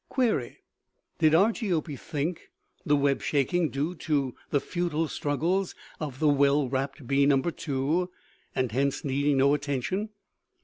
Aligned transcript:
"Query: 0.09 0.57
Did 1.19 1.33
Argiope 1.35 1.95
think 1.95 2.49
the 2.83 2.95
web 2.95 3.21
shaking 3.21 3.69
due 3.69 3.93
to 3.97 4.33
futile 4.59 5.07
struggles 5.07 5.75
of 5.99 6.17
the 6.19 6.27
well 6.27 6.67
wrapped 6.67 7.05
bee 7.05 7.27
No. 7.27 7.39
2, 7.39 8.09
and 8.55 8.71
hence 8.71 9.05
needing 9.05 9.37
no 9.37 9.53
attention? 9.53 10.09